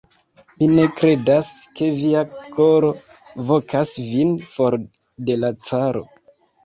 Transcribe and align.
Mi 0.59 0.67
ne 0.69 0.85
kredas, 1.01 1.51
ke 1.81 1.89
via 1.99 2.23
koro 2.57 2.89
vokas 3.53 3.93
vin 4.15 4.35
for 4.47 4.79
de 5.29 5.37
la 5.45 5.53
caro. 5.69 6.03